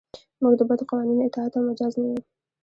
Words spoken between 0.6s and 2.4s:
بدو قوانینو اطاعت ته مجاز نه یو.